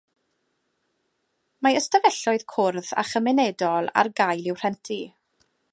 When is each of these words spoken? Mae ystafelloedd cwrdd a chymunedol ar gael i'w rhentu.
Mae 1.67 1.77
ystafelloedd 1.81 2.47
cwrdd 2.55 2.91
a 3.03 3.07
chymunedol 3.13 3.93
ar 4.03 4.13
gael 4.23 4.45
i'w 4.55 4.61
rhentu. 4.63 4.99